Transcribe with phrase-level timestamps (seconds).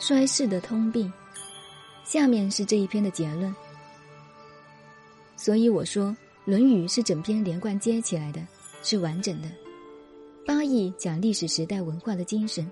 [0.00, 1.12] 衰世的通病。
[2.02, 3.54] 下面是这一篇的结论。
[5.36, 6.06] 所以我说，
[6.44, 8.44] 《论语》是整篇连贯接起来的，
[8.82, 9.48] 是完整的。
[10.44, 12.68] 八义讲历史时代文化的精神，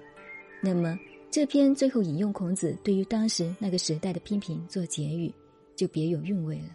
[0.61, 0.99] 那么
[1.31, 5.33] 这篇最后引用孔子对于当时那个时代的批评做结语，
[5.77, 6.71] 就别有韵味了。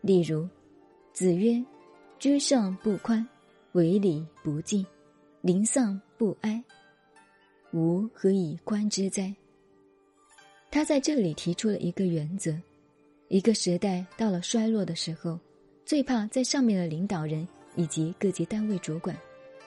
[0.00, 0.48] 例如，
[1.12, 1.62] 子曰
[2.18, 3.24] ：“居上不宽，
[3.72, 4.84] 为礼不敬，
[5.42, 6.64] 临丧不哀，
[7.72, 9.32] 吾何以观之哉？”
[10.72, 12.58] 他在这里提出了一个原则：
[13.28, 15.38] 一个时代到了衰落的时候，
[15.84, 19.14] 最怕在上面的领导人以及各级单位主管。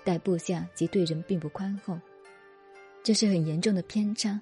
[0.04, 1.96] 待部下及对人并不宽厚，
[3.04, 4.42] 这是很严重的偏差。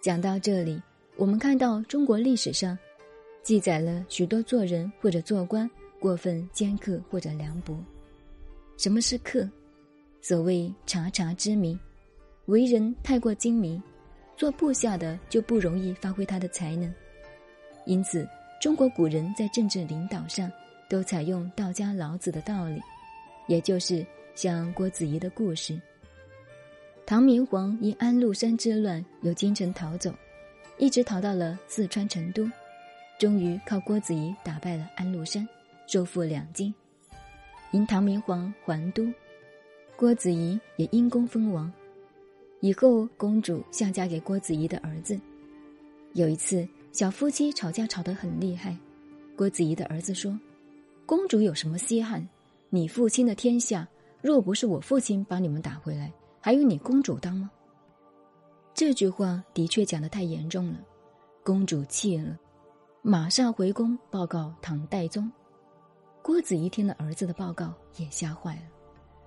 [0.00, 0.80] 讲到这里，
[1.16, 2.78] 我们看到中国历史上
[3.42, 7.76] 记载了许多做人或者做官过分尖刻或者凉薄。
[8.76, 9.48] 什么是刻？
[10.22, 11.76] 所谓察察之明，
[12.46, 13.82] 为人太过精明，
[14.36, 16.92] 做部下的就不容易发挥他的才能。
[17.86, 18.28] 因此，
[18.60, 20.50] 中国古人在政治领导上
[20.88, 22.80] 都采用道家老子的道理，
[23.46, 24.04] 也就是。
[24.36, 25.80] 像郭子仪的故事，
[27.06, 30.12] 唐明皇因安禄山之乱由京城逃走，
[30.76, 32.44] 一直逃到了四川成都，
[33.16, 35.48] 终于靠郭子仪打败了安禄山，
[35.86, 36.74] 收复两京，
[37.70, 39.08] 迎唐明皇还都，
[39.94, 41.72] 郭子仪也因功封王。
[42.64, 45.20] 以后公主下嫁给郭子仪的儿子。
[46.14, 48.74] 有一次小夫妻吵架吵得很厉害，
[49.36, 50.34] 郭子仪的儿子说
[51.04, 52.26] ：“公主有什么稀罕？
[52.70, 53.86] 你父亲的天下。”
[54.22, 57.50] 若不是我父亲把你们打回来，还有你公主当吗？
[58.72, 60.78] 这句话的确讲的太严重了，
[61.42, 62.34] 公主气了，
[63.02, 65.30] 马上回宫报告唐代宗。
[66.22, 68.62] 郭子仪听了儿子的报告，也吓坏了，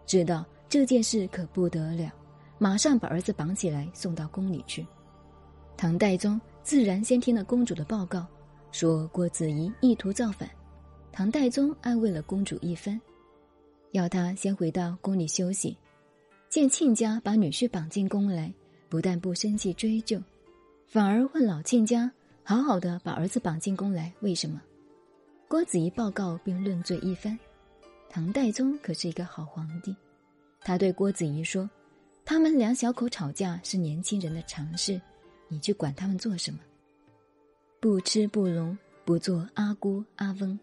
[0.07, 2.11] 知道这件事可不得了，
[2.57, 4.85] 马上把儿子绑起来送到宫里去。
[5.75, 8.25] 唐代宗自然先听了公主的报告，
[8.71, 10.49] 说郭子仪意图造反。
[11.11, 12.99] 唐代宗安慰了公主一番。
[13.91, 15.77] 要他先回到宫里休息，
[16.49, 18.53] 见亲家把女婿绑进宫来，
[18.89, 20.21] 不但不生气追究，
[20.87, 22.11] 反而问老亲家
[22.43, 24.61] ：“好好的把儿子绑进宫来，为什么？”
[25.47, 27.37] 郭子仪报告并论罪一番。
[28.09, 29.95] 唐代宗可是一个好皇帝，
[30.61, 31.69] 他对郭子仪说
[32.29, 34.99] ：“他们两小口吵架是年轻人的常事，
[35.47, 36.59] 你去管他们做什么？
[37.79, 40.59] 不吃不聋，不做阿姑阿翁。”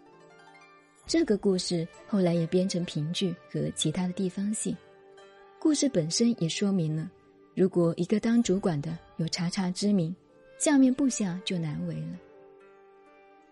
[1.08, 4.76] 这个故事后来也编成评剧和其他的地方戏。
[5.58, 7.10] 故事本身也说明了，
[7.54, 10.14] 如果一个当主管的有察察之明，
[10.58, 12.19] 下面部下就难为了。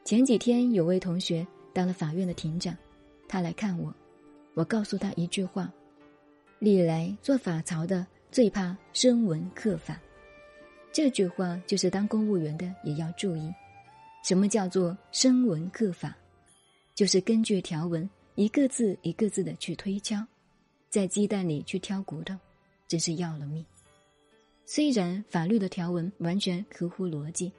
[0.04, 2.76] 前几天有位同学当了法院的庭长，
[3.26, 3.90] 他来看我，
[4.52, 5.72] 我告诉他一句话：
[6.64, 10.00] 历来做法曹的最怕声闻刻法。
[10.92, 13.52] 这句话就是当公务员的也要注意，
[14.22, 16.16] 什么叫做声闻刻法？
[16.94, 20.24] 就是根据条文一个字一个字的去推敲，
[20.88, 22.32] 在鸡蛋里去挑骨头，
[22.86, 23.66] 真是要了命。
[24.64, 27.50] 虽然法律的条文完全合乎逻辑，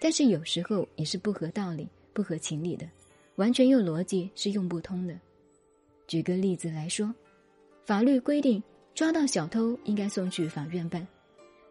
[0.00, 2.88] 但是有时候也是不合道理、不合情理的，
[3.36, 5.14] 完全用逻辑是用不通的。
[6.06, 7.14] 举个例子来说，
[7.88, 8.62] 法律规定
[8.94, 11.08] 抓到小偷应该送去法院办，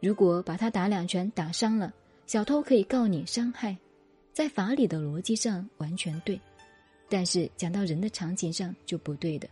[0.02, 1.94] 如果把他打两拳打伤了，
[2.26, 3.78] 小偷可以告你伤害，
[4.34, 6.42] 在法理的逻辑上完全对。
[7.08, 9.48] 但是讲到人的场景上就不对的，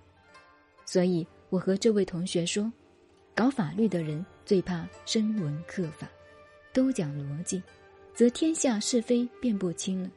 [0.87, 2.73] 所以我和这位同学说，
[3.35, 6.09] 搞法律的人最怕声闻刻法，
[6.73, 7.61] 都讲逻辑，
[8.15, 10.09] 则天下是非辨不清了。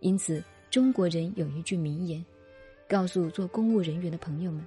[0.00, 2.24] 因此，中国人有一句名言，
[2.88, 4.66] 告诉做公务人员的朋友们：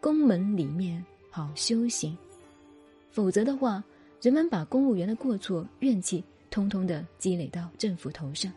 [0.00, 2.16] 宫门里面好修行，
[3.10, 3.82] 否则的话，
[4.22, 8.52] 人们把公务员的过错、怨气，通通的积累到政府头上。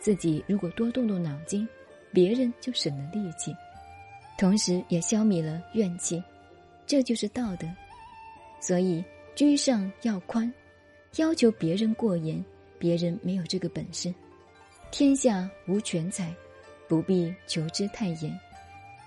[0.00, 1.66] 自己如果多动动脑筋，
[2.12, 3.54] 别人就省了力气，
[4.36, 6.22] 同时也消弭了怨气，
[6.86, 7.66] 这就是道德。
[8.60, 9.04] 所以
[9.34, 10.52] 居上要宽，
[11.16, 12.44] 要求别人过严，
[12.78, 14.12] 别人没有这个本事。
[14.90, 16.34] 天下无全才，
[16.88, 18.38] 不必求之太严。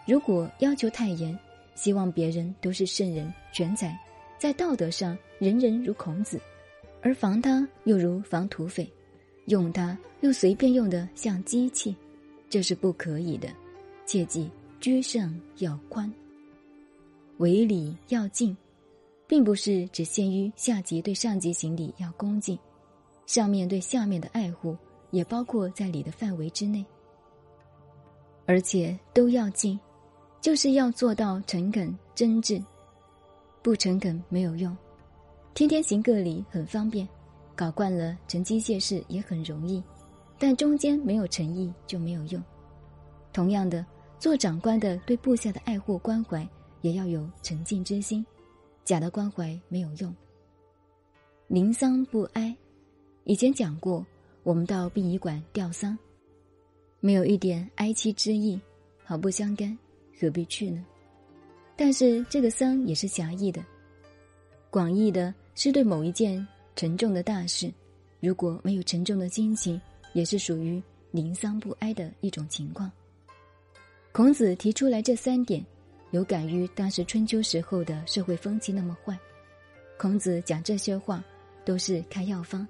[0.08, 1.38] 如果要求太严，
[1.76, 4.00] 希望别人都是圣人全才，
[4.40, 6.40] 在道德上人人如孔子，
[7.02, 8.90] 而防他又如防土匪。
[9.48, 11.96] 用他又随便用的像机器，
[12.50, 13.48] 这是不可以的。
[14.06, 14.50] 切记
[14.80, 16.12] 居上要宽，
[17.38, 18.56] 为礼要敬，
[19.28, 22.58] 并不是只限于下级对上级行礼要恭敬，
[23.26, 24.76] 上面对下面的爱护
[25.12, 26.86] 也包括在礼的范围之内。
[28.46, 29.78] 而且都要敬，
[30.42, 32.64] 就是要做到诚恳真挚，
[33.62, 34.76] 不诚恳没有用。
[35.54, 37.08] 天天行个礼很方便，
[37.56, 39.84] 搞惯了成机械式也很容易，
[40.38, 42.42] 但中间没有诚意就没有用。
[43.34, 43.86] 同样的，
[44.20, 46.48] 做长官的对部下的爱护关怀
[46.82, 48.26] 也要有诚敬之心，
[48.86, 50.16] 假的关怀没有用。
[51.48, 52.56] 临丧不哀，
[53.24, 54.06] 以前讲过，
[54.44, 55.98] 我们到殡仪馆吊丧，
[57.00, 58.60] 没有一点哀戚之意，
[59.04, 59.78] 毫不相干，
[60.20, 60.86] 何必去呢？
[61.76, 63.64] 但是这个丧也是狭义的，
[64.70, 67.72] 广义的是对某一件沉重的大事，
[68.20, 69.80] 如果没有沉重的心情，
[70.14, 70.82] 也是属于
[71.12, 72.92] 临丧不哀的一种情况。
[74.12, 75.64] 孔子提出来这三点，
[76.12, 79.16] 有感于当时春秋时候的社会风气那么坏，
[80.00, 81.24] 孔子讲这些话
[81.64, 82.68] 都是开药方。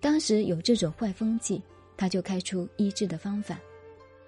[0.00, 1.60] 当时有这种坏风气，
[1.98, 3.58] 他就开出医治的方法。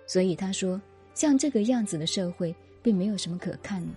[0.06, 0.80] 所以他说，
[1.18, 2.54] 像这个样子的社会。
[2.80, 3.88] 并没有什么可看的，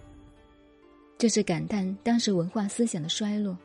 [1.18, 3.56] 这是感叹当时文化思想的衰落。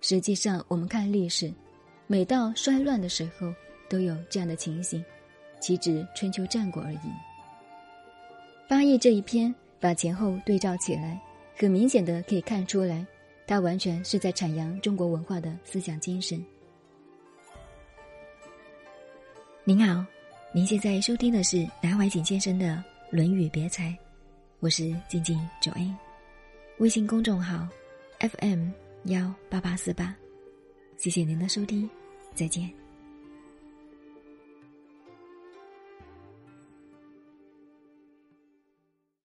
[0.00, 1.52] 实际上，我们看历史，
[2.06, 3.52] 每到衰乱的时候，
[3.88, 5.04] 都有这样的情形，
[5.60, 6.98] 岂止春秋战国而已？
[8.68, 11.20] 八义这一篇把前后对照起来，
[11.56, 13.04] 很明显的可以看出来，
[13.46, 16.42] 它完全是在阐扬中国文化的思想精神。
[19.64, 20.06] 您好，
[20.52, 22.66] 您现在收听的是南怀瑾先生的
[23.08, 23.96] 《论语别裁》。
[24.58, 25.94] 我是静静九 A，
[26.78, 27.68] 微信公众号
[28.18, 28.70] FM
[29.04, 30.12] 幺八八四八，
[30.96, 31.88] 谢谢您的收听，
[32.34, 32.68] 再见。